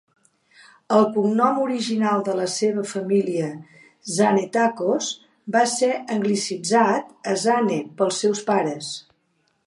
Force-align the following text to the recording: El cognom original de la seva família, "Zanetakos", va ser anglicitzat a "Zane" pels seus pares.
El 0.99 1.03
cognom 1.15 1.57
original 1.63 2.23
de 2.29 2.33
la 2.39 2.45
seva 2.53 2.85
família, 2.91 3.49
"Zanetakos", 4.15 5.09
va 5.57 5.61
ser 5.73 5.89
anglicitzat 6.15 7.13
a 7.35 7.37
"Zane" 7.43 7.77
pels 8.01 8.23
seus 8.25 8.43
pares. 8.49 8.89